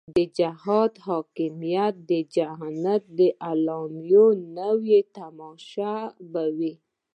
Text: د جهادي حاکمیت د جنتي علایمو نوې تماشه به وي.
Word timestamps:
د 0.15 0.19
جهادي 0.37 0.97
حاکمیت 1.07 1.93
د 2.09 2.11
جنتي 2.35 3.29
علایمو 3.49 4.25
نوې 4.59 4.99
تماشه 5.17 5.93
به 6.31 6.43
وي. 6.57 6.73